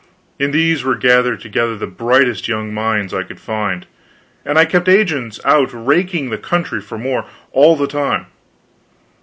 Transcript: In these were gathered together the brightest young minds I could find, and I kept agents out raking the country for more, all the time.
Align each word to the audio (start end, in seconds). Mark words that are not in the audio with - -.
In 0.39 0.49
these 0.49 0.83
were 0.83 0.95
gathered 0.95 1.41
together 1.41 1.77
the 1.77 1.85
brightest 1.85 2.47
young 2.47 2.73
minds 2.73 3.13
I 3.13 3.21
could 3.21 3.39
find, 3.39 3.85
and 4.43 4.57
I 4.57 4.65
kept 4.65 4.89
agents 4.89 5.39
out 5.45 5.69
raking 5.71 6.31
the 6.31 6.39
country 6.39 6.81
for 6.81 6.97
more, 6.97 7.25
all 7.51 7.75
the 7.75 7.85
time. 7.85 8.25